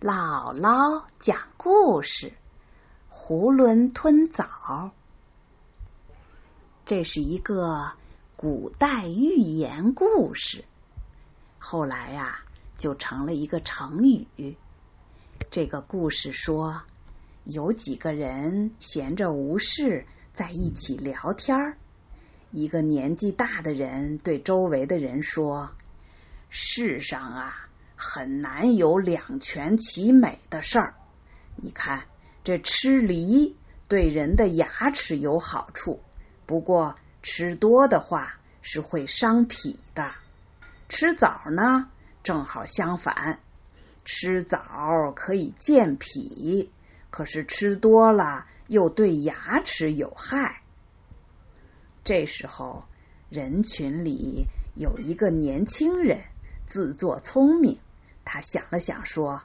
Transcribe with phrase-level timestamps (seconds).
[0.00, 2.32] 姥姥讲故事：
[3.10, 4.90] 囫囵吞枣。
[6.84, 7.92] 这是一个
[8.36, 10.64] 古代寓言故事，
[11.58, 12.40] 后来呀
[12.76, 14.56] 就成了一个成语。
[15.50, 16.82] 这个故事说，
[17.44, 21.78] 有几个人闲着无事，在一起聊天。
[22.50, 25.70] 一个年纪大的人对周围的人说
[26.50, 27.68] ：“世上啊。”
[28.04, 30.94] 很难有两全其美的事儿。
[31.56, 32.04] 你看，
[32.44, 33.56] 这吃梨
[33.88, 36.00] 对人的牙齿有好处，
[36.44, 40.14] 不过吃多的话是会伤脾的。
[40.88, 41.88] 吃枣呢，
[42.22, 43.40] 正好相反，
[44.04, 46.70] 吃枣可以健脾，
[47.10, 50.60] 可是吃多了又对牙齿有害。
[52.04, 52.84] 这时候，
[53.30, 56.22] 人群里有一个年轻人，
[56.66, 57.78] 自作聪明。
[58.24, 59.42] 他想了想，说：“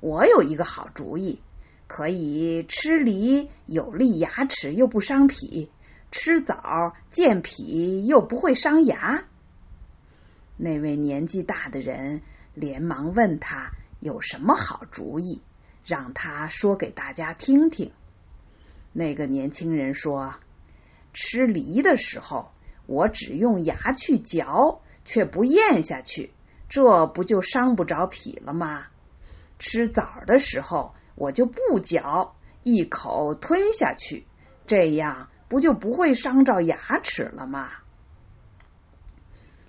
[0.00, 1.40] 我有一个好主意，
[1.86, 5.70] 可以吃梨有利牙齿又不伤脾，
[6.10, 9.24] 吃枣健脾又不会伤牙。”
[10.56, 12.22] 那位年纪大的人
[12.54, 15.40] 连忙问他有什么好主意，
[15.84, 17.92] 让他说给大家听听。
[18.92, 20.34] 那个年轻人说
[21.14, 22.50] ：“吃梨的时候，
[22.86, 26.32] 我只用牙去嚼，却不咽下去。”
[26.68, 28.86] 这不就伤不着脾了吗？
[29.58, 34.26] 吃枣的时候，我就不嚼，一口吞下去，
[34.66, 37.70] 这样不就不会伤着牙齿了吗？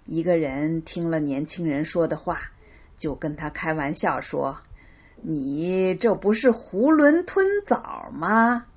[0.06, 2.52] 一个人听了年轻人说的话，
[2.98, 4.60] 就跟他开玩笑说
[5.22, 8.68] ：“你这不是囫囵吞枣吗？”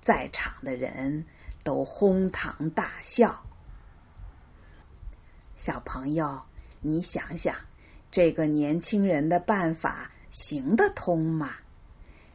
[0.00, 1.26] 在场的人
[1.64, 3.42] 都哄堂大笑。
[5.54, 6.42] 小朋友。
[6.86, 7.56] 你想想，
[8.10, 11.48] 这个年轻人的办法行得通吗？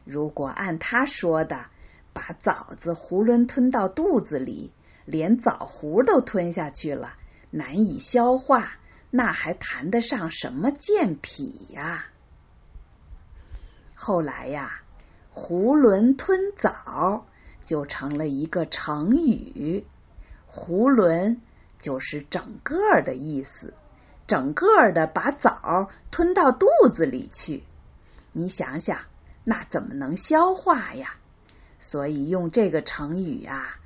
[0.04, 1.66] 如果按他说的，
[2.12, 4.72] 把枣子囫囵吞到肚子里，
[5.04, 7.14] 连枣核都吞下去了，
[7.50, 8.72] 难以消化，
[9.10, 12.06] 那还谈得上什么健脾呀？
[13.94, 14.82] 后来呀，
[15.32, 17.24] 囫囵吞枣
[17.62, 19.84] 就成了一个成语，
[20.52, 21.36] 囫囵
[21.78, 23.74] 就是整个的意思。
[24.30, 27.64] 整个的把枣吞到肚子里去，
[28.30, 29.00] 你想想，
[29.42, 31.16] 那怎么能消化呀？
[31.80, 33.80] 所以用这个成语啊，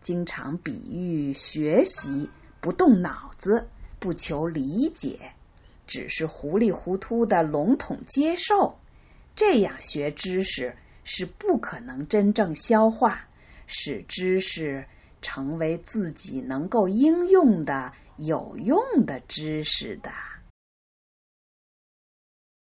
[0.00, 2.30] 经常比喻学习
[2.62, 5.34] 不动脑子，不求理解，
[5.86, 8.78] 只是糊里糊涂的笼统接受，
[9.36, 10.74] 这样学知识
[11.04, 13.28] 是不可能真正消化，
[13.66, 14.86] 使知识
[15.22, 17.92] 成为自己能够应用的。
[18.16, 20.10] 有用的知识的。